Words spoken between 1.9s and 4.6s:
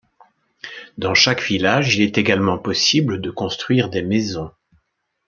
il est également possible de construire des maisons.